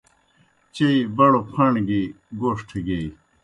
[0.73, 2.01] چیئی بڑوْ پھاݨ گیْ
[2.39, 3.07] گوݜٹھہ گیئی۔